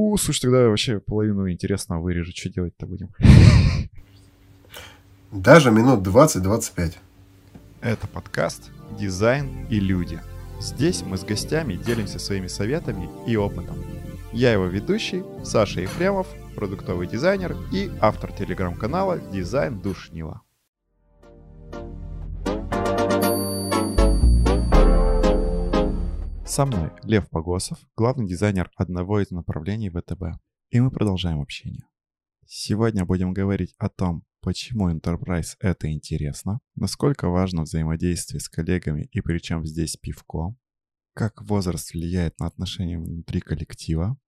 [0.00, 2.30] У, слушай, тогда вообще половину интересного вырежу.
[2.32, 3.08] Что делать-то будем?
[5.32, 6.94] Даже минут 20-25.
[7.80, 10.20] Это подкаст «Дизайн и люди».
[10.60, 13.76] Здесь мы с гостями делимся своими советами и опытом.
[14.32, 20.42] Я его ведущий, Саша Ефремов, продуктовый дизайнер и автор телеграм-канала «Дизайн Душнила».
[26.58, 30.40] Со мной Лев Погосов, главный дизайнер одного из направлений ВТБ.
[30.70, 31.84] И мы продолжаем общение.
[32.48, 39.20] Сегодня будем говорить о том, почему Enterprise это интересно, насколько важно взаимодействие с коллегами и
[39.20, 40.56] причем здесь пивко,
[41.14, 44.18] как возраст влияет на отношения внутри коллектива,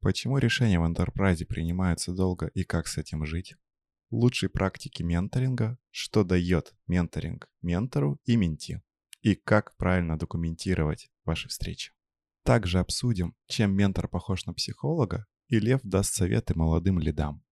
[0.00, 3.56] почему решения в Enterprise принимаются долго и как с этим жить,
[4.10, 8.80] лучшие практики менторинга, что дает менторинг ментору и менти,
[9.24, 11.92] и как правильно документировать ваши встречи.
[12.44, 17.42] Также обсудим, чем ментор похож на психолога, и Лев даст советы молодым лидам.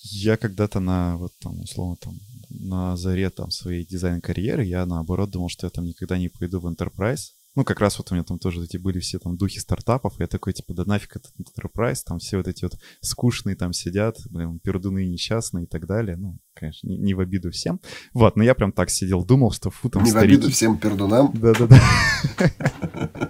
[0.00, 5.50] Я когда-то на, вот там, условно, там, на заре там своей дизайн-карьеры, я наоборот думал,
[5.50, 8.38] что я там никогда не пойду в enterprise, ну, как раз вот у меня там
[8.38, 12.18] тоже эти были все там духи стартапов, я такой, типа, да нафиг этот enterprise, там
[12.18, 16.16] все вот эти вот скучные там сидят, блин, пердуны несчастные и так далее.
[16.16, 17.80] Ну, конечно, не, не в обиду всем.
[18.12, 20.34] Вот, но я прям так сидел, думал, что фу, там Не старики.
[20.34, 21.32] в обиду всем пердунам.
[21.34, 21.80] Да-да-да.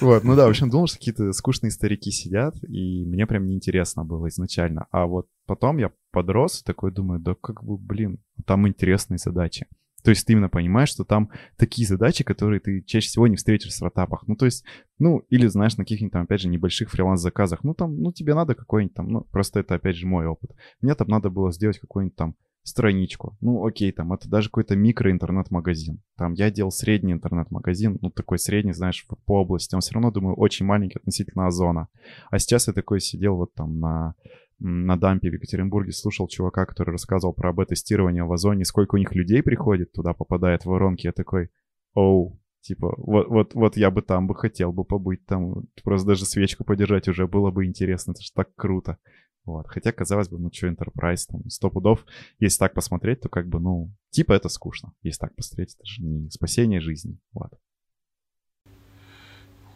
[0.00, 4.04] Вот, ну да, в общем, думал, что какие-то скучные старики сидят, и мне прям неинтересно
[4.04, 4.86] было изначально.
[4.92, 9.66] А вот потом я подрос, такой думаю, да как бы, блин, там интересные задачи.
[10.02, 13.70] То есть ты именно понимаешь, что там такие задачи, которые ты чаще всего не встретишь
[13.70, 14.26] в стартапах.
[14.26, 14.64] Ну, то есть,
[14.98, 17.64] ну, или, знаешь, на каких-нибудь там, опять же, небольших фриланс-заказах.
[17.64, 20.52] Ну, там, ну, тебе надо какой-нибудь там, ну, просто это, опять же, мой опыт.
[20.80, 23.36] Мне там надо было сделать какую-нибудь там страничку.
[23.40, 26.00] Ну, окей, там, это даже какой-то микро-интернет-магазин.
[26.16, 29.74] Там я делал средний интернет-магазин, ну, такой средний, знаешь, по области.
[29.74, 31.88] Он все равно, думаю, очень маленький относительно Озона.
[32.30, 34.14] А сейчас я такой сидел вот там на
[34.60, 39.14] на дампе в Екатеринбурге слушал чувака, который рассказывал про АБ-тестирование в Озоне, сколько у них
[39.14, 41.06] людей приходит туда, попадает в воронки.
[41.06, 41.50] Я такой,
[41.94, 46.24] оу, типа, вот, вот, вот я бы там бы хотел бы побыть там, просто даже
[46.24, 48.98] свечку подержать уже было бы интересно, это же так круто.
[49.44, 49.66] Вот.
[49.68, 52.04] Хотя, казалось бы, ну что, Enterprise, там, сто пудов,
[52.38, 54.92] если так посмотреть, то как бы, ну, типа это скучно.
[55.02, 57.18] Если так посмотреть, это же не спасение жизни.
[57.32, 57.52] Вот.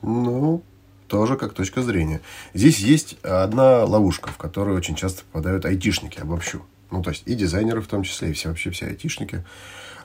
[0.03, 0.62] Ну,
[1.12, 2.22] тоже как точка зрения.
[2.54, 6.62] Здесь есть одна ловушка, в которую очень часто попадают айтишники, обобщу.
[6.90, 9.44] Ну, то есть и дизайнеры в том числе, и все вообще все айтишники.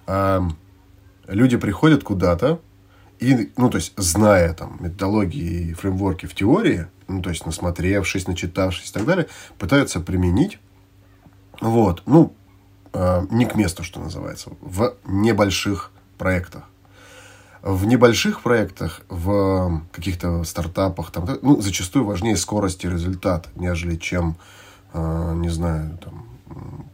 [0.05, 0.45] А,
[1.25, 2.59] люди приходят куда-то,
[3.19, 8.27] и, ну, то есть, зная там методологии и фреймворки в теории, ну, то есть, насмотревшись,
[8.27, 10.59] начитавшись и так далее, пытаются применить,
[11.61, 12.33] вот, ну,
[12.91, 16.63] э, не к месту, что называется, в небольших проектах.
[17.67, 24.37] В небольших проектах, в каких-то стартапах, там, ну, зачастую важнее скорость и результат, нежели чем,
[24.93, 26.25] э, не знаю, там,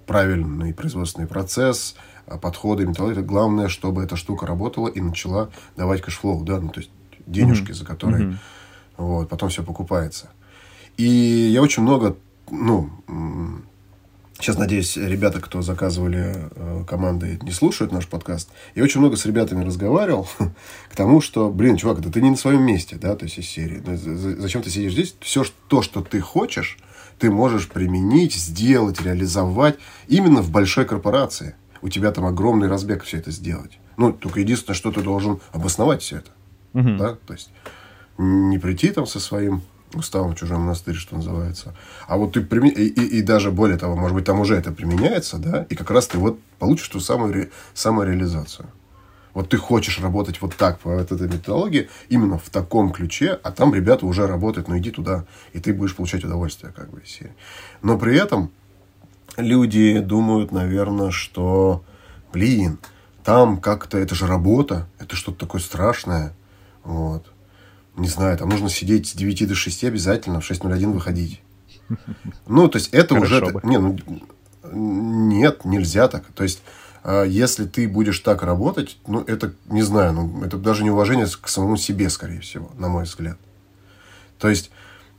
[0.07, 1.93] правильный производственный процесс,
[2.41, 3.21] подходы, методологии.
[3.21, 6.89] Главное, чтобы эта штука работала и начала давать cash flow, да, ну, то есть
[7.27, 7.75] денежки, mm-hmm.
[7.75, 8.37] за которые mm-hmm.
[8.97, 10.31] вот, потом все покупается.
[10.97, 12.17] И я очень много,
[12.49, 12.89] ну,
[14.43, 18.49] сейчас, надеюсь, ребята, кто заказывали э, команды, не слушают наш подкаст.
[18.75, 20.27] Я очень много с ребятами разговаривал
[20.89, 23.47] к тому, что, блин, чувак, да ты не на своем месте, да, то есть из
[23.47, 23.81] серии.
[24.37, 25.15] Зачем ты сидишь здесь?
[25.21, 26.77] Все то, что ты хочешь,
[27.19, 29.77] ты можешь применить, сделать, реализовать
[30.07, 33.79] именно в большой корпорации у тебя там огромный разбег все это сделать.
[33.97, 36.31] Ну, только единственное, что ты должен обосновать все это.
[36.73, 36.97] Угу.
[36.97, 37.17] Да?
[37.27, 37.51] То есть,
[38.17, 39.61] не прийти там со своим
[39.99, 41.75] уставом чужой монастырь, что называется.
[42.07, 42.69] А вот ты прими...
[42.69, 45.91] и, и, и даже более того, может быть, там уже это применяется, да, и как
[45.91, 47.51] раз ты вот получишь ту самую ре...
[47.73, 48.67] самореализацию.
[49.33, 53.51] Вот ты хочешь работать вот так, по вот этой методологии, именно в таком ключе, а
[53.51, 57.01] там ребята уже работают, ну иди туда, и ты будешь получать удовольствие, как бы.
[57.81, 58.51] Но при этом
[59.37, 61.83] люди думают, наверное, что,
[62.31, 62.77] блин,
[63.23, 66.35] там как-то, это же работа, это что-то такое страшное.
[66.83, 67.32] Вот.
[67.95, 71.41] Не знаю, там нужно сидеть с 9 до 6 обязательно, в 6.01 выходить.
[72.47, 73.53] Ну, то есть, это Хорошо уже...
[73.53, 73.61] Бы.
[73.63, 73.97] Не, ну,
[74.71, 76.25] нет, нельзя так.
[76.33, 76.63] То есть,
[77.03, 81.47] а, если ты будешь так работать, ну, это, не знаю, ну, это даже неуважение к
[81.47, 83.37] самому себе, скорее всего, на мой взгляд.
[84.39, 84.71] То есть,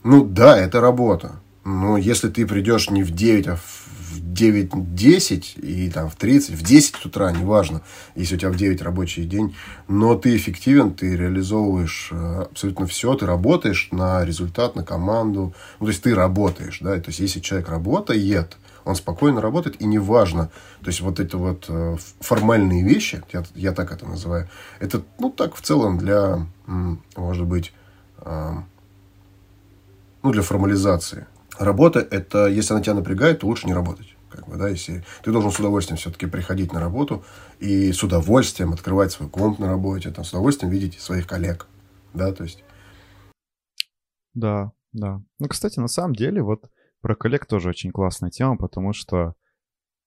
[0.03, 1.37] ну, да, это работа.
[1.65, 6.50] Но если ты придешь не в 9, а в в 9-10 и там в 30,
[6.55, 7.82] в 10 утра, неважно,
[8.14, 9.55] если у тебя в 9 рабочий день,
[9.88, 15.87] но ты эффективен, ты реализовываешь э, абсолютно все, ты работаешь на результат, на команду, ну,
[15.87, 20.50] то есть ты работаешь, да, то есть если человек работает, он спокойно работает, и неважно,
[20.81, 24.49] то есть вот это вот э, формальные вещи, я, я так это называю,
[24.81, 26.46] это, ну, так в целом для,
[27.16, 27.72] может быть,
[30.25, 31.26] ну, для формализации.
[31.59, 34.17] Работа– это, если она тебя напрягает, то лучше не работать.
[34.29, 37.25] Как бы, да, если ты должен с удовольствием все-таки приходить на работу
[37.61, 41.69] и с удовольствием открывать свой комп на работе, там, с удовольствием видеть своих коллег.
[42.12, 42.65] Да, то есть...
[44.35, 45.21] Да, да.
[45.39, 46.69] Ну, кстати, на самом деле, вот
[47.01, 49.35] про коллег тоже очень классная тема, потому что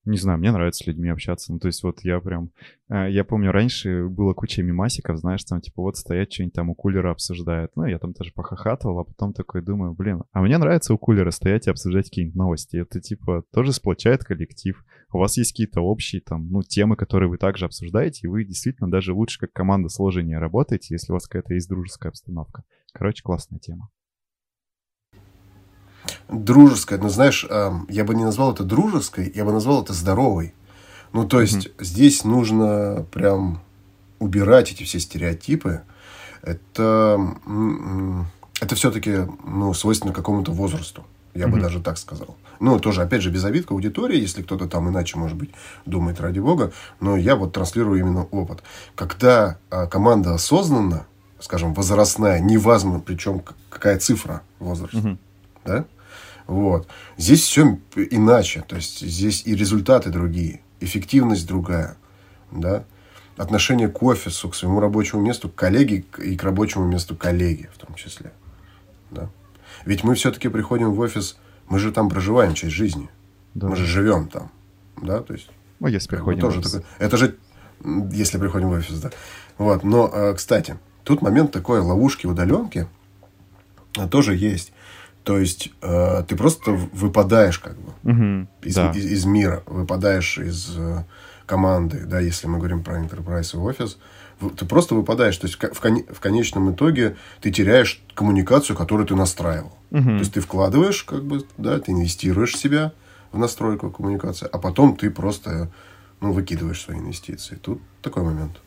[0.08, 1.52] не знаю, мне нравится с людьми общаться.
[1.52, 2.52] Ну, то есть вот я прям...
[2.90, 6.76] Э, я помню, раньше было куча мимасиков, знаешь, там типа вот стоят что-нибудь там у
[6.76, 7.72] кулера обсуждают.
[7.76, 11.32] Ну, я там тоже похохатывал, а потом такой думаю, блин, а мне нравится у кулера
[11.32, 12.78] стоять и обсуждать какие-нибудь новости.
[12.78, 14.84] Это типа тоже сплочает коллектив.
[15.12, 18.90] У вас есть какие-то общие там, ну, темы, которые вы также обсуждаете, и вы действительно
[18.90, 22.64] даже лучше как команда сложения работаете, если у вас какая-то есть дружеская обстановка.
[22.94, 23.90] Короче, классная тема
[26.30, 27.46] дружеская, но знаешь,
[27.90, 30.54] я бы не назвал это дружеской, я бы назвал это здоровой.
[31.14, 31.84] Ну, то есть, mm-hmm.
[31.84, 33.62] здесь нужно прям
[34.20, 35.82] убирать эти все стереотипы.
[36.42, 37.36] Это,
[38.60, 41.06] это все-таки ну, свойственно какому-то возрасту.
[41.34, 41.50] Я mm-hmm.
[41.50, 42.36] бы даже так сказал.
[42.60, 45.52] Ну, тоже, опять же, без обид к аудитории, если кто-то там иначе, может быть,
[45.86, 46.72] думает ради бога.
[47.00, 48.64] Но я вот транслирую именно опыт.
[48.96, 51.06] Когда а, команда осознанна,
[51.40, 55.18] скажем, возрастная, неважно, причем какая цифра возраста, mm-hmm.
[55.66, 55.86] да,
[56.48, 56.88] вот.
[57.18, 58.64] Здесь все иначе.
[58.68, 61.98] То есть, здесь и результаты другие, эффективность другая.
[62.52, 62.86] Да?
[63.36, 67.78] Отношение к офису, к своему рабочему месту, к коллеге и к рабочему месту коллеги в
[67.78, 68.32] том числе.
[69.12, 69.30] Да?
[69.86, 73.10] Ведь мы все-таки приходим в офис, мы же там проживаем часть жизни.
[73.54, 73.68] Да.
[73.68, 74.50] Мы же живем там.
[75.02, 75.22] Да?
[75.22, 76.72] То есть, ну, если приходим тоже в офис.
[76.72, 77.36] Такой, это же,
[78.12, 79.12] если приходим в офис, да.
[79.58, 79.84] Вот.
[79.84, 82.88] Но, э, кстати, тут момент такой ловушки удаленки
[83.98, 84.72] э, тоже есть.
[85.28, 88.92] То есть э, ты просто выпадаешь как бы угу, из, да.
[88.92, 91.04] из, из мира, выпадаешь из э,
[91.46, 93.98] команды, да, если мы говорим про enterprise и офис,
[94.56, 95.36] ты просто выпадаешь.
[95.36, 99.78] То есть в, кон, в конечном итоге ты теряешь коммуникацию, которую ты настраивал.
[99.92, 100.02] Угу.
[100.02, 102.94] То есть ты вкладываешь, как бы, да, ты инвестируешь в себя
[103.34, 105.70] в настройку коммуникации, а потом ты просто
[106.22, 107.56] ну, выкидываешь свои инвестиции.
[107.56, 108.62] Тут такой момент.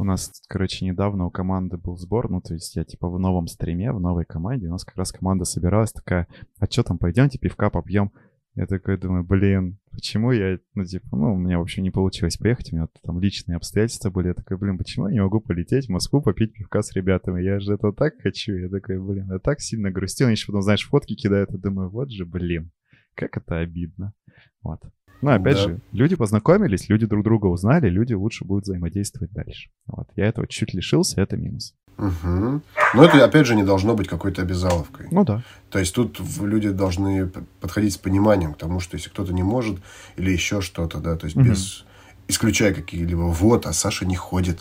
[0.00, 3.48] У нас, короче, недавно у команды был сбор, ну, то есть я, типа, в новом
[3.48, 6.26] стриме, в новой команде, у нас как раз команда собиралась такая,
[6.58, 8.10] а что там, пойдемте пивка попьем?
[8.54, 12.72] Я такой думаю, блин, почему я, ну, типа, ну, у меня вообще не получилось поехать,
[12.72, 14.28] у меня там личные обстоятельства были.
[14.28, 17.42] Я такой, блин, почему я не могу полететь в Москву попить пивка с ребятами?
[17.42, 18.54] Я же это так хочу.
[18.54, 20.28] Я такой, блин, я так сильно грустил.
[20.28, 22.72] Они еще потом, знаешь, фотки кидают, и думаю, вот же, блин,
[23.14, 24.14] как это обидно.
[24.62, 24.80] Вот.
[25.22, 25.62] Ну, опять да.
[25.62, 29.70] же, люди познакомились, люди друг друга узнали, люди лучше будут взаимодействовать дальше.
[29.86, 30.08] Вот.
[30.16, 31.74] Я этого чуть лишился, это минус.
[31.98, 32.62] Угу.
[32.94, 35.08] Но это, опять же, не должно быть какой-то обязаловкой.
[35.10, 35.42] Ну да.
[35.68, 37.30] То есть тут люди должны
[37.60, 39.78] подходить с пониманием к тому, что если кто-то не может
[40.16, 41.46] или еще что-то, да, то есть угу.
[41.46, 41.84] без
[42.30, 44.60] исключая какие-либо вот, а Саша не ходит.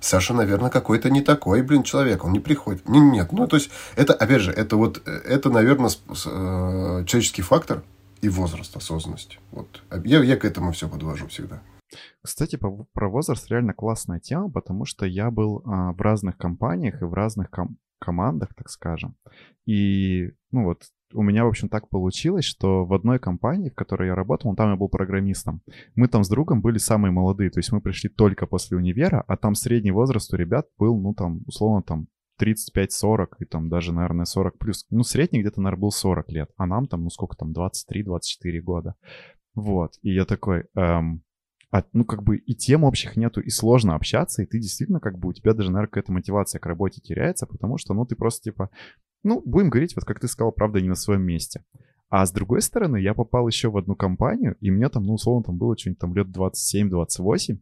[0.00, 2.88] Саша, наверное, какой-то не такой, блин, человек, он не приходит.
[2.88, 7.84] Нет, нет, ну, то есть, это, опять же, это вот, это, наверное, э, человеческий фактор,
[8.24, 9.38] и возраст осознанности.
[9.52, 9.82] Вот.
[10.04, 11.62] Я, я к этому все подвожу всегда.
[12.22, 17.02] Кстати, по, про возраст реально классная тема, потому что я был а, в разных компаниях
[17.02, 19.14] и в разных ком- командах, так скажем.
[19.66, 24.08] И, ну вот, у меня, в общем, так получилось, что в одной компании, в которой
[24.08, 25.60] я работал, там я был программистом,
[25.94, 29.36] мы там с другом были самые молодые, то есть мы пришли только после универа, а
[29.36, 32.08] там средний возраст у ребят был, ну, там, условно, там,
[32.40, 34.86] 35-40 и там даже, наверное, 40 плюс.
[34.90, 38.94] Ну, средний где-то, наверное, был 40 лет, а нам там, ну, сколько там, 23-24 года.
[39.54, 41.22] Вот, и я такой, эм,
[41.70, 45.18] а, ну, как бы и тем общих нету, и сложно общаться, и ты действительно, как
[45.18, 48.50] бы, у тебя даже, наверное, какая-то мотивация к работе теряется, потому что, ну, ты просто,
[48.50, 48.70] типа,
[49.24, 51.64] ну, будем говорить, вот как ты сказал, правда, не на своем месте.
[52.10, 55.42] А с другой стороны, я попал еще в одну компанию, и мне там, ну, условно,
[55.42, 57.58] там было что-нибудь там лет 27-28,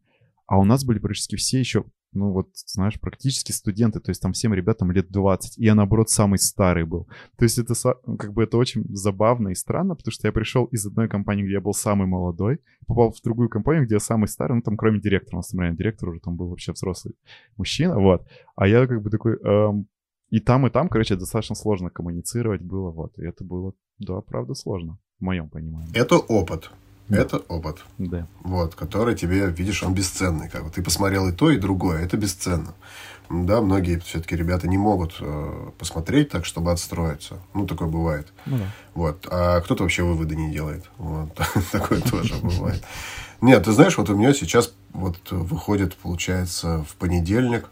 [0.47, 4.33] а у нас были практически все еще ну вот, знаешь, практически студенты, то есть там
[4.33, 7.09] всем ребятам лет 20, и я, наоборот, самый старый был.
[7.37, 7.75] То есть это
[8.19, 11.55] как бы это очень забавно и странно, потому что я пришел из одной компании, где
[11.55, 15.01] я был самый молодой, попал в другую компанию, где я самый старый, ну там кроме
[15.01, 17.15] директора, у нас там реально директор уже там был вообще взрослый
[17.57, 18.27] мужчина, вот.
[18.57, 19.87] А я как бы такой, эм,
[20.31, 23.19] и там, и там, короче, достаточно сложно коммуницировать было, вот.
[23.19, 25.97] И это было, да, правда, сложно, в моем понимании.
[25.97, 26.71] Это опыт.
[27.13, 27.21] Да.
[27.21, 27.85] Это опыт.
[27.99, 28.27] Да.
[28.43, 30.49] Вот, который тебе, видишь, он бесценный.
[30.49, 30.71] Как бы.
[30.71, 32.03] Ты посмотрел и то, и другое.
[32.03, 32.75] Это бесценно.
[33.29, 37.39] Да, многие все-таки ребята не могут э, посмотреть так, чтобы отстроиться.
[37.55, 38.33] Ну, такое бывает.
[38.47, 38.65] Ну, да.
[38.95, 39.27] Вот.
[39.31, 40.85] А кто-то вообще выводы не делает.
[40.97, 41.31] Вот.
[41.73, 42.83] Такое тоже бывает.
[43.41, 47.69] Нет, ты знаешь, вот у меня сейчас вот выходит, получается, в понедельник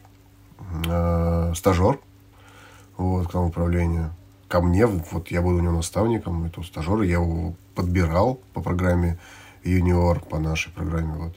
[0.86, 1.98] э, стажер
[2.96, 4.14] вот, к нам управлению
[4.50, 9.16] ко мне, вот я буду у него наставником, это стажер, я его подбирал по программе
[9.62, 11.36] юниор, по нашей программе, вот.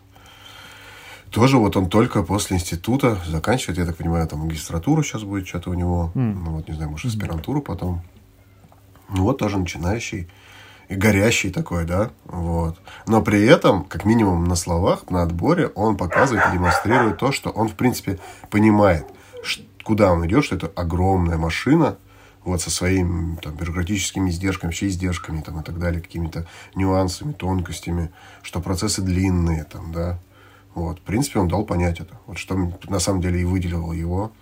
[1.30, 5.70] Тоже вот он только после института заканчивает, я так понимаю, там магистратуру сейчас будет что-то
[5.70, 6.34] у него, mm.
[6.44, 8.02] ну вот, не знаю, может, аспирантуру потом.
[9.10, 10.28] Ну вот тоже начинающий
[10.90, 12.80] и горящий такой, да, вот.
[13.06, 17.52] Но при этом, как минимум на словах, на отборе, он показывает и демонстрирует то, что
[17.52, 19.06] он, в принципе, понимает,
[19.84, 21.98] куда он идет, что это огромная машина,
[22.46, 28.12] вот со своими там, бюрократическими издержками, вообще издержками там, и так далее, какими-то нюансами, тонкостями,
[28.42, 30.20] что процессы длинные, там, да.
[30.76, 32.20] Вот, в принципе, он дал понять это.
[32.26, 32.56] Вот что
[32.90, 34.34] на самом деле и выделило его.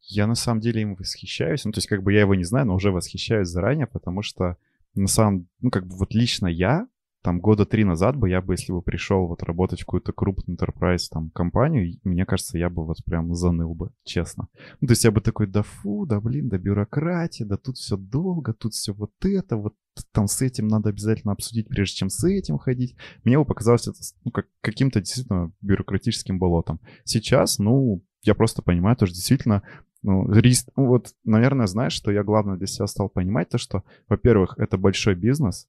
[0.00, 1.64] Я на самом деле им восхищаюсь.
[1.64, 4.56] Ну, то есть, как бы я его не знаю, но уже восхищаюсь заранее, потому что
[4.94, 6.86] на самом, ну, как бы вот лично я,
[7.24, 10.58] там года три назад бы я бы, если бы пришел вот работать в какую-то крупную
[10.58, 14.48] enterprise там компанию, мне кажется, я бы вот прям заныл бы, честно.
[14.82, 17.96] Ну, то есть я бы такой, да фу, да блин, да бюрократия, да тут все
[17.96, 19.74] долго, тут все вот это, вот
[20.12, 22.94] там с этим надо обязательно обсудить, прежде чем с этим ходить.
[23.24, 26.78] Мне бы показалось это ну, как каким-то действительно бюрократическим болотом.
[27.04, 29.62] Сейчас, ну, я просто понимаю, то, что действительно
[30.02, 33.82] ну, риск, ну, вот, наверное, знаешь, что я главное для себя стал понимать, то, что,
[34.08, 35.66] во-первых, это большой бизнес,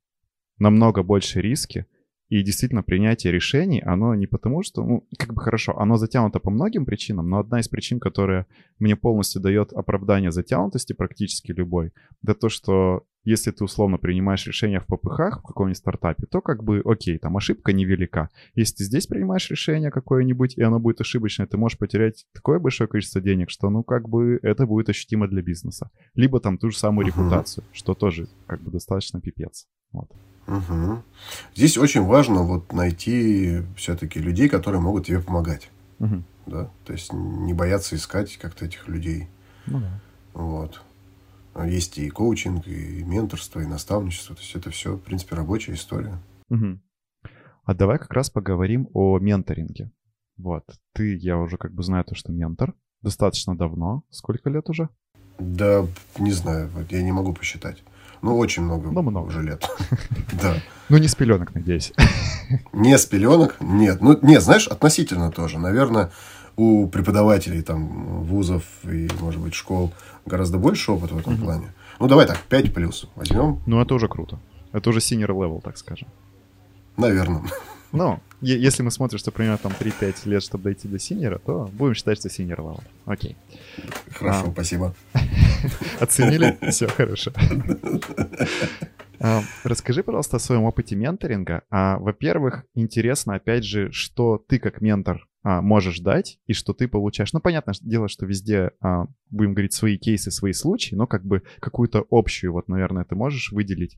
[0.60, 1.86] намного больше риски,
[2.28, 6.50] и действительно принятие решений, оно не потому, что, ну, как бы хорошо, оно затянуто по
[6.50, 8.48] многим причинам, но одна из причин, которая
[8.80, 11.92] мне полностью дает оправдание затянутости практически любой,
[12.24, 16.64] это то, что если ты условно принимаешь решение в ППХ в каком-нибудь стартапе, то как
[16.64, 18.30] бы окей, там ошибка невелика.
[18.54, 22.88] Если ты здесь принимаешь решение какое-нибудь, и оно будет ошибочное, ты можешь потерять такое большое
[22.88, 25.90] количество денег, что ну как бы это будет ощутимо для бизнеса.
[26.14, 27.10] Либо там ту же самую uh-huh.
[27.10, 29.68] репутацию, что тоже как бы достаточно пипец.
[29.92, 30.12] Вот.
[30.48, 31.02] Угу.
[31.56, 35.70] Здесь очень важно вот найти все-таки людей, которые могут тебе помогать.
[36.00, 36.24] Угу.
[36.48, 36.70] Да?
[36.86, 39.28] То есть не бояться искать как-то этих людей.
[39.66, 40.02] Ну, да.
[40.34, 40.82] Вот.
[41.66, 44.36] Есть и коучинг, и менторство, и наставничество.
[44.36, 46.18] То есть это все, в принципе, рабочая история.
[46.50, 46.80] Угу.
[47.64, 49.92] А давай как раз поговорим о менторинге.
[50.38, 50.66] Вот.
[50.94, 52.76] Ты, я уже как бы знаю то, что ментор.
[53.02, 54.04] Достаточно давно.
[54.10, 54.90] Сколько лет уже?
[55.40, 55.86] Да,
[56.20, 56.70] не знаю.
[56.90, 57.84] Я не могу посчитать.
[58.26, 59.28] Ну, очень много, ну, много.
[59.28, 59.70] уже лет.
[60.42, 60.56] Да.
[60.90, 61.94] Ну, не с пеленок, надеюсь.
[62.74, 64.02] Не с пеленок, нет.
[64.02, 65.60] Ну, нет, знаешь, относительно тоже.
[65.60, 66.10] Наверное,
[66.58, 69.94] у преподавателей там вузов и, может быть, школ
[70.26, 71.72] гораздо больше опыта в этом плане.
[72.00, 73.62] Ну, давай так, 5 плюс возьмем.
[73.68, 74.40] Ну, это уже круто.
[74.72, 76.08] Это уже senior level, так скажем.
[76.98, 77.44] Наверное.
[77.96, 81.70] Ну, если мы смотрим, что примерно там 3-5 лет, чтобы дойти до senior а, то
[81.74, 82.84] будем считать, что senior level.
[83.06, 83.36] Окей.
[84.12, 84.96] Хорошо, а, спасибо.
[86.00, 86.58] Оценили?
[86.70, 87.32] Все, хорошо.
[89.64, 91.64] Расскажи, пожалуйста, о своем опыте менторинга.
[91.70, 96.88] А, во-первых, интересно, опять же, что ты как ментор а, можешь дать и что ты
[96.88, 97.34] получаешь.
[97.34, 101.44] Ну, понятное дело, что везде, а, будем говорить, свои кейсы, свои случаи, но как бы
[101.60, 103.98] какую-то общую, вот, наверное, ты можешь выделить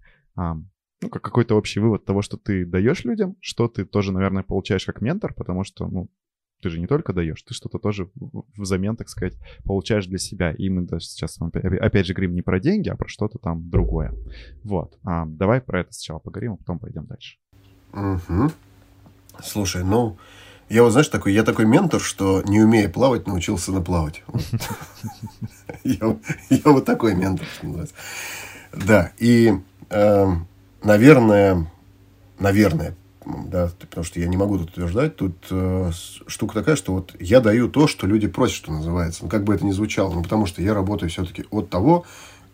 [1.02, 4.86] ну, как какой-то общий вывод того, что ты даешь людям, что ты тоже, наверное, получаешь
[4.86, 6.10] как ментор, потому что, ну,
[6.62, 8.10] ты же не только даешь, ты что-то тоже
[8.56, 10.52] взамен, так сказать, получаешь для себя.
[10.52, 14.14] И мы даже сейчас опять же говорим не про деньги, а про что-то там другое.
[14.64, 14.98] Вот.
[15.04, 17.38] А, давай про это сначала поговорим, а потом пойдем дальше.
[17.94, 18.52] Угу.
[19.44, 20.18] Слушай, ну,
[20.70, 24.24] я вот, знаешь, такой, я такой ментор, что не умея плавать, научился наплавать.
[25.84, 26.18] Я
[26.66, 27.48] вот такой ментор.
[28.74, 29.54] Да, и
[29.90, 30.48] эм,
[30.88, 31.70] наверное,
[32.40, 35.92] наверное, да, потому что я не могу тут утверждать, тут э,
[36.28, 39.24] штука такая, что вот я даю то, что люди просят, что называется.
[39.24, 42.06] Ну, как бы это ни звучало, ну, потому что я работаю все-таки от того,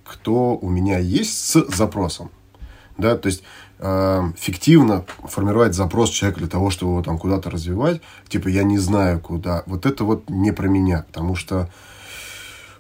[0.04, 2.32] кто у меня есть с запросом.
[2.98, 3.44] Да, то есть
[3.80, 8.80] э, фиктивно формировать запрос человека для того, чтобы его там куда-то развивать, типа я не
[8.80, 9.64] знаю куда.
[9.68, 11.70] Вот это вот не про меня, потому что,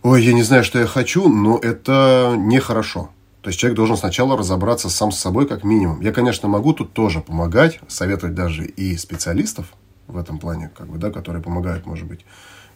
[0.01, 3.09] ой, я не знаю, что я хочу, но это нехорошо.
[3.43, 5.99] То есть человек должен сначала разобраться сам с собой как минимум.
[5.99, 9.73] Я, конечно, могу тут тоже помогать, советовать даже и специалистов
[10.07, 12.25] в этом плане, как бы, да, которые помогают, может быть,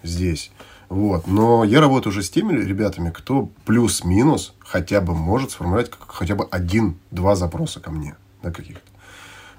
[0.03, 0.51] здесь.
[0.89, 1.25] Вот.
[1.25, 6.45] Но я работаю уже с теми ребятами, кто плюс-минус хотя бы может сформировать хотя бы
[6.51, 8.17] один-два запроса ко мне.
[8.43, 8.91] Да, каких-то.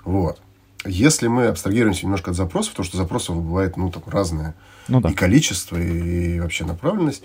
[0.04, 0.42] Вот.
[0.84, 4.54] Если мы абстрагируемся немножко от запросов, то что запросов бывает ну, там, разное.
[4.88, 5.08] Ну, да.
[5.08, 7.24] И количество, и вообще направленность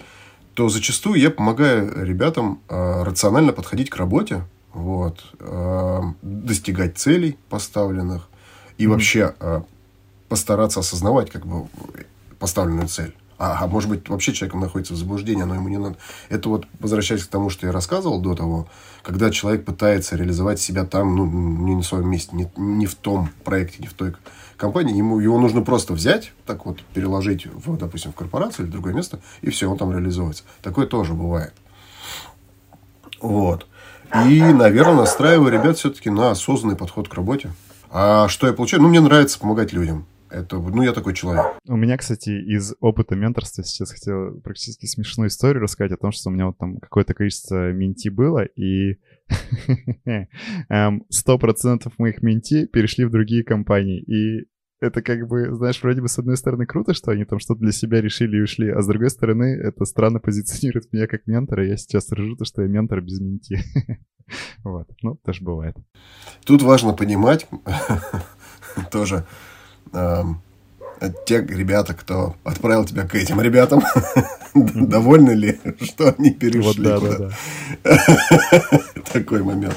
[0.54, 4.44] то зачастую я помогаю ребятам э, рационально подходить к работе,
[4.74, 8.30] вот, э, достигать целей поставленных
[8.78, 8.88] и mm-hmm.
[8.88, 9.62] вообще э,
[10.30, 11.68] постараться осознавать как бы
[12.40, 13.16] поставленную цель.
[13.38, 15.98] А, а может быть, вообще человек находится в заблуждении, но ему не надо.
[16.30, 18.68] Это вот, возвращаясь к тому, что я рассказывал до того,
[19.02, 23.30] когда человек пытается реализовать себя там, ну, не на своем месте, не, не в том
[23.44, 24.14] проекте, не в той
[24.58, 28.74] компании, ему его нужно просто взять, так вот, переложить, в, допустим, в корпорацию или в
[28.74, 30.44] другое место, и все, он там реализуется.
[30.62, 31.54] Такое тоже бывает.
[33.20, 33.68] Вот.
[34.28, 37.52] И, наверное, настраиваю ребят все-таки на осознанный подход к работе.
[37.90, 38.84] А что я получаю?
[38.84, 40.06] Ну, мне нравится помогать людям.
[40.34, 41.46] Это, ну, я такой человек.
[41.68, 46.30] У меня, кстати, из опыта менторства сейчас хотел практически смешную историю рассказать о том, что
[46.30, 48.98] у меня вот там какое-то количество менти было, и
[50.70, 54.02] эм, сто процентов моих менти перешли в другие компании.
[54.02, 54.48] И
[54.80, 57.72] это как бы, знаешь, вроде бы с одной стороны круто, что они там что-то для
[57.72, 61.66] себя решили и ушли, а с другой стороны это странно позиционирует меня как ментора.
[61.66, 63.60] Я сейчас ржу то, что я ментор без менти.
[64.64, 65.76] Вот, ну, тоже бывает.
[66.46, 67.46] Тут важно понимать
[68.92, 69.26] тоже
[69.94, 70.42] эм,
[71.26, 73.84] те ребята, кто отправил тебя к этим ребятам,
[74.54, 77.32] довольны ли, что они перешли.
[79.14, 79.76] Такой момент.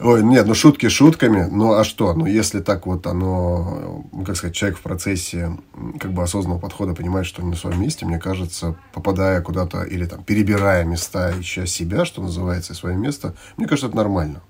[0.00, 2.14] Ой, нет, ну шутки шутками, ну а что?
[2.14, 5.58] Ну если так вот оно, ну, как сказать, человек в процессе
[5.98, 10.06] как бы осознанного подхода понимает, что он на своем месте, мне кажется, попадая куда-то или
[10.06, 14.40] там перебирая места, ища себя, что называется, свое место, мне кажется, это нормально.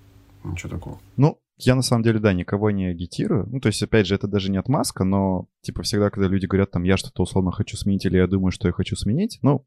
[0.45, 0.99] Ничего такого.
[1.17, 3.47] Ну, я на самом деле, да, никого не агитирую.
[3.51, 6.71] Ну, то есть, опять же, это даже не отмазка, но, типа, всегда, когда люди говорят,
[6.71, 9.67] там, я что-то условно хочу сменить, или я думаю, что я хочу сменить, ну,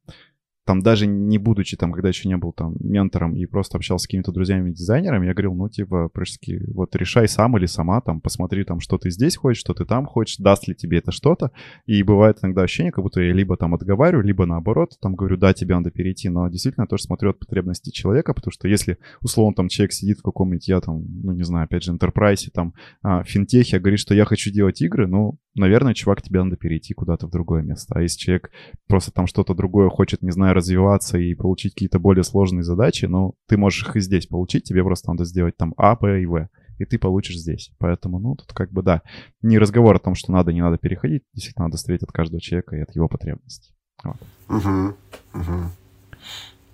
[0.65, 4.08] там даже не будучи там, когда еще не был там ментором и просто общался с
[4.08, 8.80] какими-то друзьями-дизайнерами, я говорил, ну, типа, прыжки, вот решай сам или сама, там, посмотри там,
[8.80, 11.51] что ты здесь хочешь, что ты там хочешь, даст ли тебе это что-то.
[11.86, 15.53] И бывает иногда ощущение, как будто я либо там отговариваю, либо наоборот, там говорю, да,
[15.53, 19.68] тебе надо перейти, но действительно тоже смотрю от потребностей человека, потому что если, условно, там
[19.68, 23.80] человек сидит в каком-нибудь, я там, ну, не знаю, опять же, enterprise, там, а, финтехе,
[23.80, 27.62] говорит, что я хочу делать игры, ну, наверное, чувак, тебе надо перейти куда-то в другое
[27.62, 27.94] место.
[27.96, 28.51] А если человек
[28.88, 33.36] просто там что-то другое хочет, не знаю, развиваться и получить какие-то более сложные задачи, ну,
[33.48, 36.50] ты можешь их и здесь получить, тебе просто надо сделать там А, Б и В,
[36.77, 37.72] и ты получишь здесь.
[37.77, 39.01] Поэтому, ну, тут как бы, да,
[39.41, 42.75] не разговор о том, что надо, не надо переходить, действительно надо встретить от каждого человека
[42.75, 43.74] и от его потребностей.
[44.03, 44.17] Вот.
[44.50, 44.96] Угу,
[45.34, 45.70] угу.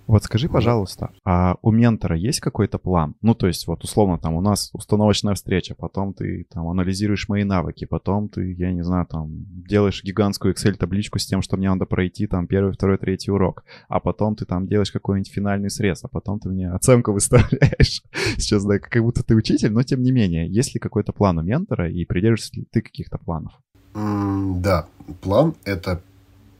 [0.07, 3.15] Вот скажи, пожалуйста, а у ментора есть какой-то план?
[3.21, 7.43] Ну, то есть, вот условно, там у нас установочная встреча, потом ты там анализируешь мои
[7.43, 9.29] навыки, потом ты, я не знаю, там
[9.67, 13.99] делаешь гигантскую Excel-табличку с тем, что мне надо пройти там первый, второй, третий урок, а
[13.99, 18.01] потом ты там делаешь какой-нибудь финальный срез, а потом ты мне оценку выставляешь.
[18.37, 21.41] Сейчас, да, как будто ты учитель, но тем не менее, есть ли какой-то план у
[21.41, 23.51] ментора и придерживаешься ли ты каких-то планов?
[23.93, 24.87] Mm, да,
[25.19, 26.01] план— это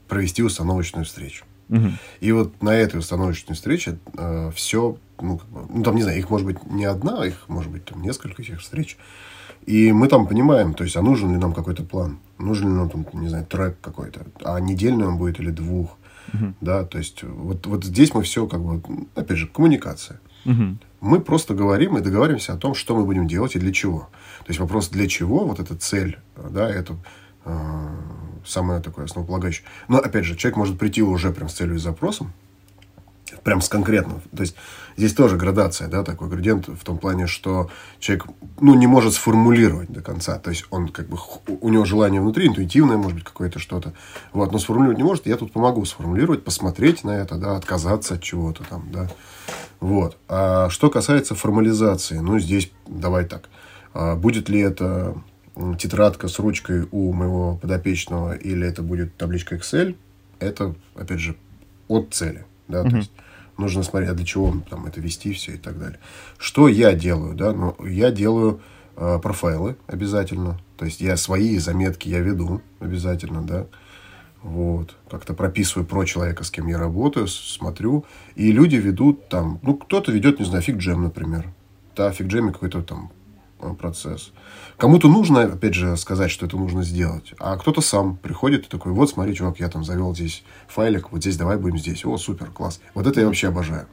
[0.06, 1.44] провести установочную встречу.
[1.68, 1.88] Угу.
[2.20, 6.46] И вот на этой установочной встрече э, все, ну, ну, там, не знаю, их может
[6.46, 8.96] быть не одна, их может быть там несколько этих встреч.
[9.66, 12.88] И мы там понимаем, то есть, а нужен ли нам какой-то план, нужен ли нам,
[12.88, 15.96] там, не знаю, трек какой-то, а недельный он будет или двух.
[16.32, 16.54] Угу.
[16.60, 18.82] Да, то есть, вот, вот здесь мы все, как бы,
[19.14, 20.20] опять же, коммуникация.
[20.46, 20.78] Угу.
[21.00, 24.08] Мы просто говорим и договариваемся о том, что мы будем делать и для чего.
[24.44, 26.96] То есть, вопрос для чего, вот эта цель, да, это э,
[28.46, 29.64] самое такое основополагающее.
[29.88, 32.32] Но, опять же, человек может прийти уже прям с целью и запросом,
[33.44, 34.22] прям с конкретным.
[34.34, 34.56] То есть,
[34.96, 38.26] здесь тоже градация, да, такой градиент в том плане, что человек,
[38.60, 40.38] ну, не может сформулировать до конца.
[40.38, 43.92] То есть, он как бы, у него желание внутри, интуитивное, может быть, какое-то что-то.
[44.32, 45.26] Вот, но сформулировать не может.
[45.26, 49.08] Я тут помогу сформулировать, посмотреть на это, да, отказаться от чего-то там, да.
[49.80, 50.16] Вот.
[50.28, 53.48] А что касается формализации, ну, здесь давай так.
[53.94, 55.16] А будет ли это
[55.78, 59.96] тетрадка с ручкой у моего подопечного или это будет табличка Excel,
[60.38, 61.36] это, опять же,
[61.88, 62.44] от цели.
[62.68, 62.82] Да?
[62.82, 62.90] Uh-huh.
[62.90, 63.12] То есть
[63.56, 65.98] нужно смотреть, а для чего там это вести все и так далее.
[66.38, 67.34] Что я делаю?
[67.34, 67.52] Да?
[67.52, 68.60] Ну, я делаю
[68.96, 70.60] э, профайлы обязательно.
[70.76, 73.66] То есть я свои заметки я веду обязательно, да.
[74.42, 74.94] Вот.
[75.10, 78.04] Как-то прописываю про человека, с кем я работаю, смотрю.
[78.36, 81.52] И люди ведут там, ну, кто-то ведет, не знаю, фиг джем, например.
[81.96, 83.10] Да, фиг джеме какой-то там
[83.78, 84.32] процесс.
[84.76, 87.34] Кому-то нужно, опять же, сказать, что это нужно сделать.
[87.38, 91.20] А кто-то сам приходит и такой, вот, смотри, чувак, я там завел здесь файлик, вот
[91.20, 92.04] здесь давай будем здесь.
[92.04, 92.80] О, супер, класс.
[92.94, 93.86] Вот это я вообще обожаю.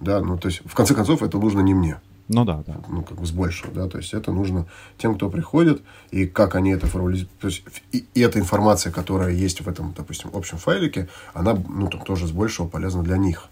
[0.00, 2.00] Да, ну, то есть, в конце концов, это нужно не мне.
[2.28, 2.76] Ну да, да.
[2.88, 3.88] Ну, как бы с большего, да.
[3.88, 4.66] То есть, это нужно
[4.98, 7.30] тем, кто приходит, и как они это формализуют.
[7.38, 11.88] То есть, и, и эта информация, которая есть в этом, допустим, общем файлике, она, ну,
[11.88, 13.48] там, тоже с большего полезна для них,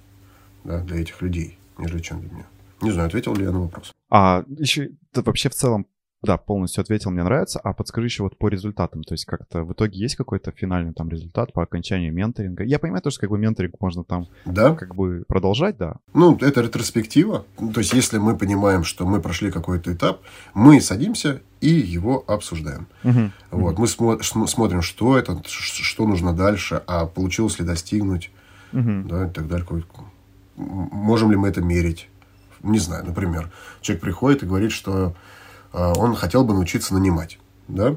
[0.64, 2.46] да, для этих людей, нежели чем для меня.
[2.80, 3.92] Не знаю, ответил ли я на вопрос.
[4.10, 5.86] А еще ты вообще в целом,
[6.22, 7.60] да, полностью ответил, мне нравится.
[7.60, 9.04] А подскажи еще вот по результатам.
[9.04, 12.64] То есть как-то в итоге есть какой-то финальный там результат по окончанию менторинга?
[12.64, 14.74] Я понимаю тоже, что как бы менторинг можно там да?
[14.74, 15.98] как бы продолжать, да?
[16.14, 17.44] Ну, это ретроспектива.
[17.56, 20.22] То есть если мы понимаем, что мы прошли какой-то этап,
[20.54, 22.88] мы садимся и его обсуждаем.
[23.04, 23.30] Угу.
[23.52, 23.78] Вот.
[23.78, 28.32] Мы смо- смотрим, что это, что нужно дальше, а получилось ли достигнуть,
[28.72, 29.02] угу.
[29.08, 29.66] да, и так далее.
[30.56, 32.08] Можем ли мы это мерить?
[32.62, 35.14] Не знаю, например, человек приходит и говорит, что
[35.72, 37.96] э, он хотел бы научиться нанимать, да,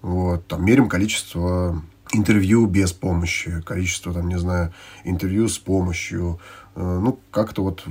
[0.00, 4.72] вот, там, мерим количество интервью без помощи, количество, там, не знаю,
[5.04, 6.40] интервью с помощью,
[6.74, 7.84] э, ну, как-то вот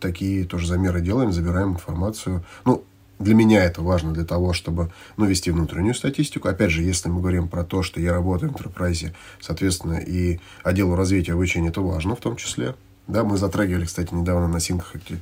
[0.00, 2.84] такие тоже замеры делаем, забираем информацию, ну,
[3.20, 6.48] для меня это важно для того, чтобы ну, вести внутреннюю статистику.
[6.48, 10.96] Опять же, если мы говорим про то, что я работаю в enterprise, соответственно, и отделу
[10.96, 12.74] развития обучения, это важно в том числе.
[13.10, 15.18] Да, мы затрагивали, кстати, недавно на Синхаке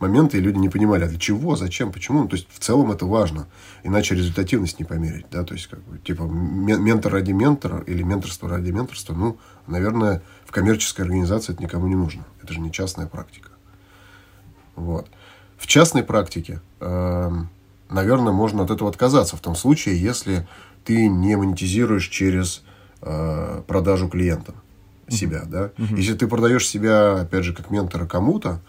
[0.00, 2.22] моменты, и люди не понимали, а для чего, зачем, почему.
[2.22, 3.46] Ну, то есть, в целом это важно.
[3.84, 5.26] Иначе результативность не померить.
[5.30, 5.44] Да?
[5.44, 10.52] То есть, как бы, типа, ментор ради ментора или менторство ради менторства, ну, наверное, в
[10.52, 12.24] коммерческой организации это никому не нужно.
[12.42, 13.50] Это же не частная практика.
[14.74, 15.08] Вот.
[15.56, 17.30] В частной практике, э,
[17.88, 20.46] наверное, можно от этого отказаться в том случае, если
[20.84, 22.62] ты не монетизируешь через
[23.02, 24.54] э, продажу клиентам
[25.10, 25.72] себя, да.
[25.78, 28.60] Если ты продаешь себя, опять же, как ментора кому-то,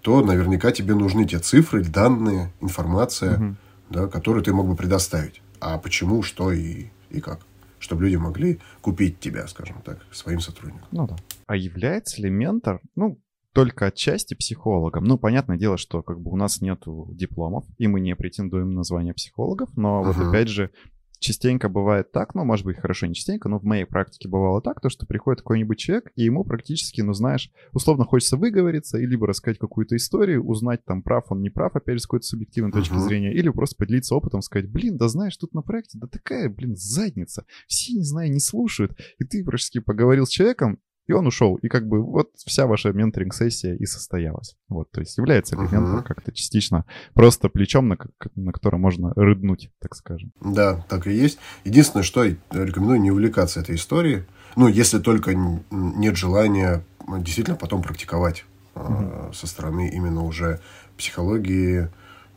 [0.00, 3.56] то наверняка тебе нужны те цифры, данные, информация,
[3.90, 5.42] да, которые ты мог бы предоставить.
[5.60, 7.40] А почему, что и, и как.
[7.80, 10.88] Чтобы люди могли купить тебя, скажем так, своим сотрудникам.
[10.90, 11.16] Ну да.
[11.46, 13.20] А является ли ментор, ну,
[13.52, 15.04] только отчасти психологом.
[15.04, 18.84] Ну, понятное дело, что как бы у нас нет дипломов, и мы не претендуем на
[18.84, 20.12] звание психологов, но uh-huh.
[20.12, 20.70] вот опять же,
[21.18, 24.80] частенько бывает так, ну, может быть, хорошо, не частенько, но в моей практике бывало так,
[24.80, 29.26] то, что приходит какой-нибудь человек, и ему практически, ну, знаешь, условно хочется выговориться, и либо
[29.26, 32.94] рассказать какую-то историю, узнать, там, прав он, не прав, опять же, с какой-то субъективной точки
[32.94, 33.00] uh-huh.
[33.00, 36.76] зрения, или просто поделиться опытом, сказать, блин, да знаешь, тут на проекте, да такая, блин,
[36.76, 40.78] задница, все, не знаю, не слушают, и ты практически поговорил с человеком,
[41.08, 41.56] и он ушел.
[41.56, 44.56] И как бы вот вся ваша менторинг-сессия и состоялась.
[44.68, 46.02] Вот, то есть является ли uh-huh.
[46.02, 47.96] как-то частично просто плечом, на,
[48.36, 50.32] на котором можно рыднуть, так скажем.
[50.40, 51.38] Да, так и есть.
[51.64, 54.24] Единственное, что я рекомендую не увлекаться этой историей.
[54.54, 55.34] Ну, если только
[55.70, 58.44] нет желания действительно потом практиковать
[58.74, 59.32] uh-huh.
[59.32, 60.60] со стороны именно уже
[60.98, 61.88] психологии,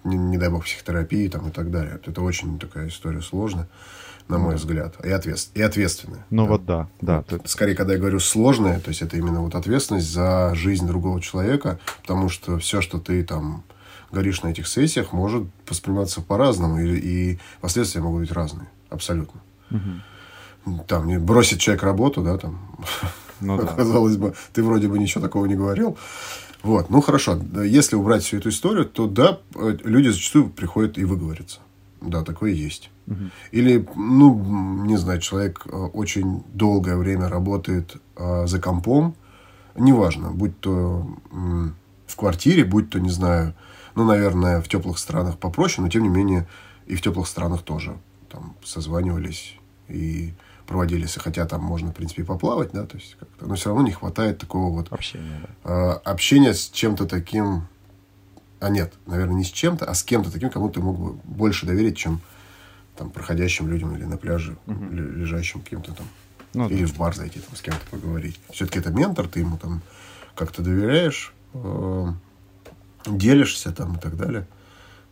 [0.04, 2.00] не, не дай бог, психотерапии там, и так далее.
[2.06, 3.68] Это очень такая история сложная
[4.32, 5.52] на мой взгляд, и, ответств...
[5.56, 6.26] и ответственная.
[6.30, 6.50] Ну да.
[6.50, 7.24] вот да, да.
[7.30, 11.22] Вот, скорее, когда я говорю сложная, то есть это именно вот ответственность за жизнь другого
[11.22, 13.64] человека, потому что все, что ты там
[14.12, 19.42] говоришь на этих сессиях, может восприниматься по-разному, и, и последствия могут быть разные, абсолютно.
[19.70, 20.84] Угу.
[20.88, 22.60] Там, бросит человек работу, да, там,
[23.40, 23.68] ну, да.
[23.78, 25.98] казалось бы, ты вроде бы ничего такого не говорил.
[26.64, 31.06] Вот, ну хорошо, если убрать всю эту историю, то да, э, люди зачастую приходят и
[31.06, 31.60] выговорятся.
[32.02, 32.90] Да, такое есть.
[33.08, 33.30] Угу.
[33.52, 39.16] Или, ну, не знаю, человек э, очень долгое время работает э, за компом,
[39.76, 43.54] неважно, будь то в квартире, будь то, не знаю,
[43.96, 46.48] ну, наверное, в теплых странах попроще, но тем не менее
[46.88, 47.98] и в теплых странах тоже
[48.30, 50.34] там созванивались и
[50.72, 53.92] проводились, хотя там можно, в принципе, поплавать, да, то есть как-то, но все равно не
[53.92, 55.70] хватает такого вот общения, да.
[55.70, 57.68] э, общения с чем-то таким,
[58.62, 61.66] а нет, наверное, не с чем-то, а с кем-то таким, кому ты мог бы больше
[61.66, 62.22] доверить, чем
[62.96, 64.86] там, проходящим людям или на пляже, угу.
[64.94, 66.08] лежащим каким-то там.
[66.54, 66.88] Ну, или да.
[66.88, 68.40] в бар зайти, там, с кем-то поговорить.
[68.52, 69.82] Все-таки это ментор, ты ему там
[70.36, 72.08] как-то доверяешь, э,
[73.08, 74.48] делишься там и так далее.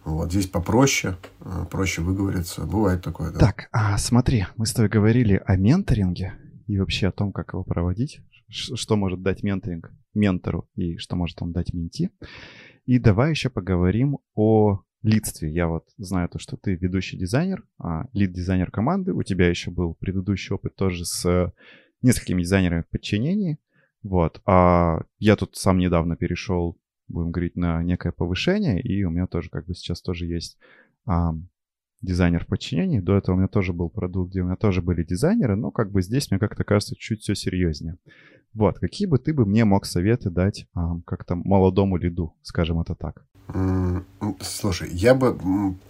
[0.06, 2.66] Вот здесь попроще, э, проще выговориться.
[2.66, 3.40] Бывает такое, да.
[3.40, 6.34] Так, а смотри, мы с тобой говорили о менторинге
[6.68, 11.42] и вообще о том, как его проводить, что может дать менторинг ментору и что может
[11.42, 12.10] он дать менти.
[12.86, 15.52] И давай еще поговорим о лидстве.
[15.54, 19.14] Я вот знаю то, что ты ведущий дизайнер, а, лид-дизайнер команды.
[19.14, 21.54] У тебя еще был предыдущий опыт тоже с
[22.02, 23.60] несколькими дизайнерами в подчинении.
[24.04, 24.42] Вот.
[24.46, 26.78] А я тут сам недавно перешел,
[27.10, 30.58] будем говорить, на некое повышение, и у меня тоже как бы сейчас тоже есть
[31.06, 31.34] а,
[32.02, 33.00] дизайнер в подчинении.
[33.00, 35.92] До этого у меня тоже был продукт, где у меня тоже были дизайнеры, но как
[35.92, 37.98] бы здесь мне как-то кажется чуть все серьезнее.
[38.54, 42.96] Вот, какие бы ты бы мне мог советы дать а, как-то молодому лиду, скажем это
[42.96, 43.26] так?
[44.42, 45.38] Слушай, я бы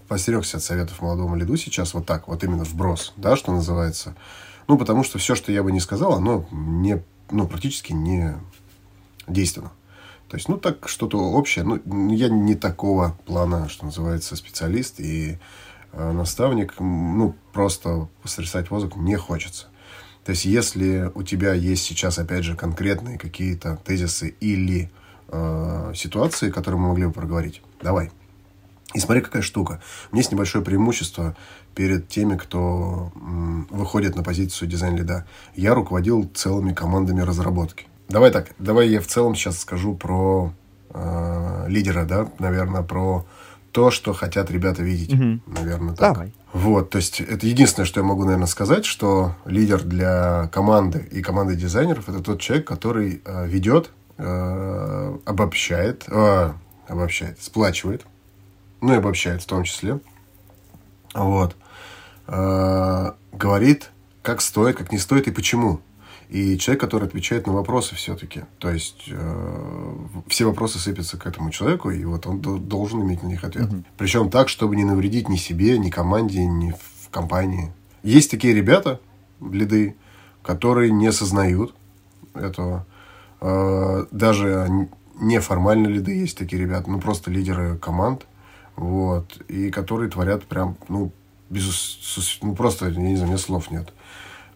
[0.07, 4.15] постерегся от советов молодому лиду сейчас вот так, вот именно вброс, да, что называется.
[4.67, 8.35] Ну, потому что все, что я бы не сказал, оно не, ну, практически не
[9.27, 9.71] действенно.
[10.29, 11.65] То есть, ну, так что-то общее.
[11.65, 15.39] Ну, я не такого плана, что называется, специалист и
[15.91, 16.75] э, наставник.
[16.79, 19.67] Ну, просто пострясать воздух не хочется.
[20.23, 24.91] То есть, если у тебя есть сейчас, опять же, конкретные какие-то тезисы или
[25.29, 27.63] э, ситуации, которые мы могли бы проговорить.
[27.81, 28.11] Давай.
[28.93, 29.81] И смотри, какая штука.
[30.11, 31.35] У меня есть небольшое преимущество
[31.73, 35.27] перед теми, кто м, выходит на позицию дизайн-лида.
[35.55, 37.87] Я руководил целыми командами разработки.
[38.09, 40.51] Давай так, давай я в целом сейчас скажу про
[40.93, 43.25] э, лидера, да, наверное, про
[43.71, 45.13] то, что хотят ребята видеть.
[45.13, 45.39] Угу.
[45.59, 46.15] Наверное, так.
[46.15, 46.33] Давай.
[46.51, 51.21] Вот, то есть это единственное, что я могу, наверное, сказать, что лидер для команды и
[51.21, 56.51] команды дизайнеров это тот человек, который э, ведет э, обобщает, э,
[56.87, 58.07] обобщает, сплачивает,
[58.81, 59.99] ну и обобщает в том числе.
[61.13, 61.55] Вот.
[62.25, 63.91] Э, говорит,
[64.23, 65.81] как стоит, как не стоит и почему.
[66.29, 68.43] И человек, который отвечает на вопросы все-таки.
[68.59, 69.95] То есть э,
[70.27, 73.71] все вопросы сыпятся к этому человеку, и вот он должен иметь на них ответ.
[73.73, 73.83] Угу.
[73.97, 77.73] Причем так, чтобы не навредить ни себе, ни команде, ни в компании.
[78.03, 78.99] Есть такие ребята,
[79.41, 79.95] лиды,
[80.43, 81.73] которые не осознают
[82.35, 82.85] этого.
[83.41, 84.87] Э, даже
[85.19, 88.27] неформальные лиды, есть такие ребята, ну, просто лидеры команд,
[88.75, 91.11] вот, и которые творят прям, ну,
[91.49, 93.91] без, ну, просто, я не знаю, у меня слов нет.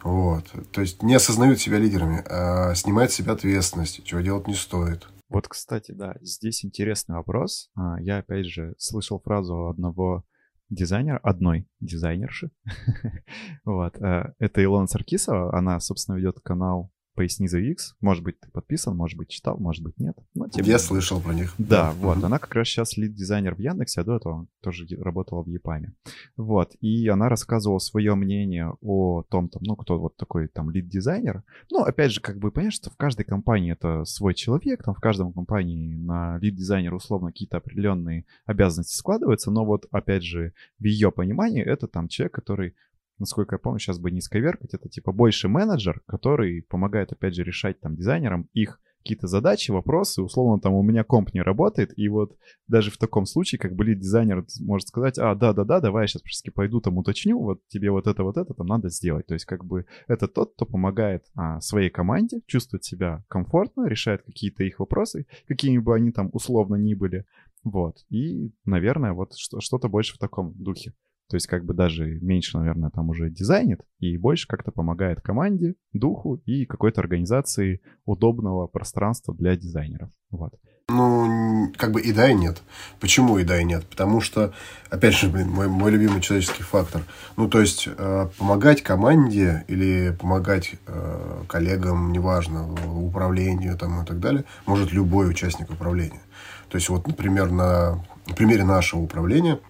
[0.04, 0.46] Вот.
[0.72, 5.08] То есть не осознают себя лидерами, а снимают с себя ответственность, чего делать не стоит.
[5.30, 7.72] Вот, кстати, да, здесь интересный вопрос.
[7.76, 10.24] А, я, опять же, слышал фразу одного
[10.70, 12.52] дизайнера, одной дизайнерши.
[13.66, 14.00] вот.
[14.02, 15.58] Э, это Илона Саркисова.
[15.58, 17.96] Она, собственно, ведет канал поясни за X.
[18.02, 20.18] Может быть, ты подписан, может быть, читал, может быть, нет.
[20.34, 21.54] Но, тем Я слышал про них.
[21.58, 21.92] Да, да.
[21.92, 22.24] вот.
[22.24, 25.94] Она как раз сейчас лид-дизайнер в Яндексе, а до этого тоже работала в Япаме.
[26.38, 26.76] Вот.
[26.82, 31.44] И она рассказывала свое мнение о том, там, ну, кто вот такой там лид-дизайнер.
[31.72, 35.00] Ну, опять же, как бы, понимаешь, что в каждой компании это свой человек, там в
[35.00, 41.12] каждом компании на лид-дизайнера условно какие-то определенные обязанности складываются, но вот, опять же, в ее
[41.12, 42.76] понимании это там человек, который
[43.20, 47.44] насколько я помню, сейчас бы не сковеркать, это типа больше менеджер, который помогает, опять же,
[47.44, 52.08] решать там дизайнерам их какие-то задачи, вопросы, условно, там у меня комп не работает, и
[52.08, 56.22] вот даже в таком случае, как бы лид-дизайнер может сказать, а, да-да-да, давай я сейчас
[56.22, 59.26] просто пойду там уточню, вот тебе вот это, вот это там надо сделать.
[59.28, 64.24] То есть как бы это тот, кто помогает а, своей команде чувствовать себя комфортно, решает
[64.24, 67.26] какие-то их вопросы, какими бы они там условно ни были,
[67.64, 68.06] вот.
[68.10, 70.94] И, наверное, вот что-то больше в таком духе.
[71.34, 75.74] То есть как бы даже меньше, наверное, там уже дизайнит и больше как-то помогает команде,
[75.92, 80.12] духу и какой-то организации удобного пространства для дизайнеров.
[80.30, 80.54] Вот.
[80.90, 82.62] Ну, как бы и да, и нет.
[83.00, 83.84] Почему и да, и нет?
[83.88, 84.54] Потому что,
[84.92, 87.02] опять же, блин, мой, мой любимый человеческий фактор.
[87.36, 94.20] Ну, то есть, э, помогать команде или помогать э, коллегам, неважно, управлению там, и так
[94.20, 96.22] далее, может любой участник управления.
[96.70, 99.58] То есть, вот, например, на, на примере нашего управления–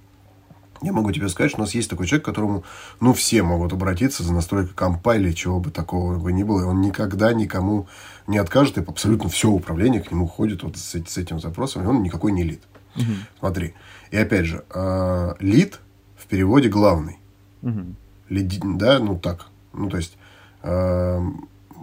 [0.83, 2.63] я могу тебе сказать, что у нас есть такой человек, к которому,
[2.99, 6.61] ну, все могут обратиться за настройкой компа или чего бы такого бы ни было.
[6.61, 7.87] И он никогда никому
[8.27, 11.87] не откажет, и абсолютно все управление к нему ходит вот с, с этим запросом, и
[11.87, 12.61] он никакой не лид.
[12.95, 13.05] Угу.
[13.39, 13.73] Смотри.
[14.11, 15.79] И опять же, э, лид
[16.17, 17.17] в переводе главный.
[17.61, 17.95] Угу.
[18.29, 19.47] Лид, да, ну так.
[19.73, 20.17] Ну, то есть,
[20.63, 21.21] э,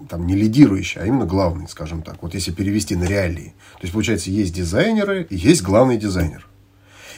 [0.08, 2.22] там не лидирующий, а именно главный, скажем так.
[2.22, 3.54] Вот если перевести на реалии.
[3.74, 6.46] То есть, получается, есть дизайнеры и есть главный дизайнер.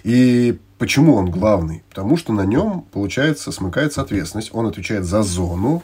[0.02, 1.82] И почему он главный?
[1.88, 4.50] Потому что на нем, получается, смыкается ответственность.
[4.52, 5.82] Он отвечает за зону,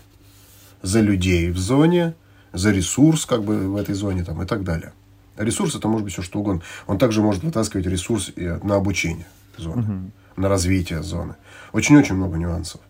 [0.83, 2.15] за людей в зоне,
[2.53, 4.93] за ресурс как бы в этой зоне там, и так далее.
[5.37, 6.63] Ресурс это может быть все что угодно.
[6.87, 9.27] Он также может вытаскивать ресурс на обучение
[9.57, 10.11] зоны, угу.
[10.37, 11.35] на развитие зоны.
[11.73, 12.81] Очень-очень много нюансов.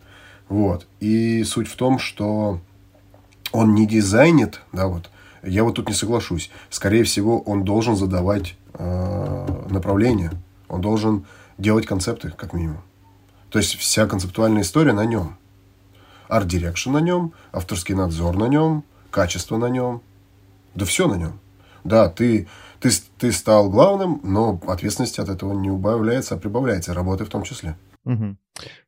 [0.48, 0.86] Вот.
[1.00, 2.60] И суть в том, что
[3.52, 5.10] он не дизайнит, да, вот,
[5.42, 6.50] я вот тут не соглашусь.
[6.70, 10.32] Скорее всего, он должен задавать э, направление
[10.68, 11.26] он должен
[11.56, 12.82] делать концепты, как минимум.
[13.50, 15.36] То есть вся концептуальная история на нем.
[16.28, 20.02] Art direction на нем, авторский надзор на нем, качество на нем.
[20.74, 21.40] Да все на нем.
[21.84, 22.48] Да, ты,
[22.80, 26.92] ты, ты стал главным, но ответственность от этого не убавляется, а прибавляется.
[26.92, 27.76] Работы в том числе.
[28.04, 28.36] Угу.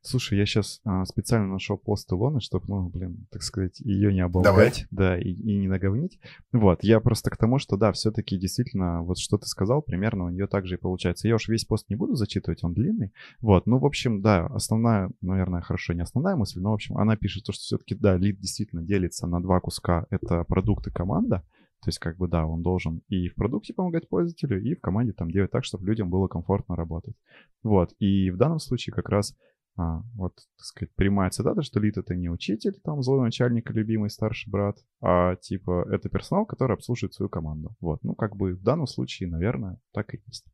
[0.01, 4.21] Слушай, я сейчас а, специально нашел пост Илоны, чтобы, ну, блин, так сказать, ее не
[4.21, 6.19] оболгать, да, и, и не наговнить.
[6.51, 10.29] Вот, я просто к тому, что, да, все-таки действительно, вот что ты сказал, примерно у
[10.29, 11.27] нее так же и получается.
[11.27, 13.11] Я уж весь пост не буду зачитывать, он длинный.
[13.39, 17.15] Вот, ну, в общем, да, основная, наверное, хорошо, не основная мысль, но, в общем, она
[17.15, 20.05] пишет то, что все-таки, да, лид действительно делится на два куска.
[20.09, 21.43] Это продукты команда,
[21.81, 25.13] то есть, как бы, да, он должен и в продукте помогать пользователю, и в команде
[25.13, 27.15] там делать так, чтобы людям было комфортно работать.
[27.63, 27.95] Вот.
[27.97, 29.35] И в данном случае как раз
[29.77, 34.09] а, вот, так сказать, прямая цитата, что лид это не учитель, там, злой начальник, любимый
[34.09, 37.75] старший брат, а, типа, это персонал, который обслуживает свою команду.
[37.79, 38.03] Вот.
[38.03, 40.45] Ну, как бы в данном случае, наверное, так и есть.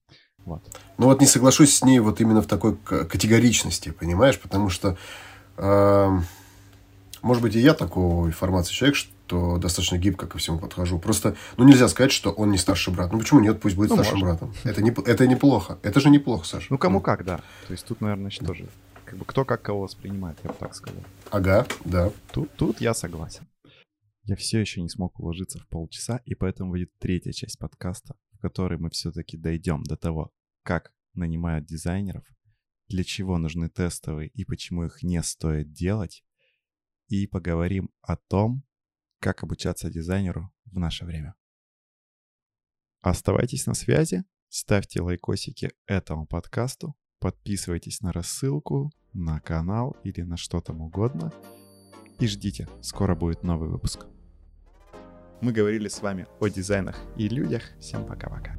[0.45, 0.63] Вот.
[0.97, 4.97] Ну, вот не соглашусь с ней вот именно в такой категоричности, понимаешь, потому что,
[5.58, 6.19] э,
[7.21, 10.99] может быть, и я такого информации человек, что то достаточно гибко ко всему подхожу.
[10.99, 13.12] Просто, ну, нельзя сказать, что он не старший брат.
[13.12, 13.60] Ну, почему нет?
[13.60, 14.39] Пусть будет ну, старшим может.
[14.39, 14.56] братом.
[14.63, 15.77] Это, не, это неплохо.
[15.84, 16.67] Это же неплохо, Саша.
[16.69, 17.01] Ну, кому ну.
[17.01, 17.38] как, да.
[17.67, 18.67] То есть тут, наверное, что же,
[19.08, 21.02] как бы кто как кого воспринимает, я бы так сказал.
[21.32, 22.12] Ага, да.
[22.34, 23.48] Тут, тут я согласен.
[24.24, 28.39] Я все еще не смог уложиться в полчаса, и поэтому будет третья часть подкаста, в
[28.39, 32.26] которой мы все-таки дойдем до того, как нанимают дизайнеров,
[32.89, 36.26] для чего нужны тестовые и почему их не стоит делать,
[37.08, 38.63] и поговорим о том,
[39.20, 41.36] как обучаться дизайнеру в наше время.
[43.00, 50.62] Оставайтесь на связи, ставьте лайкосики этому подкасту, подписывайтесь на рассылку, на канал или на что
[50.62, 51.32] там угодно
[52.19, 54.06] и ждите, скоро будет новый выпуск.
[55.41, 57.62] Мы говорили с вами о дизайнах и людях.
[57.80, 58.58] Всем пока-пока.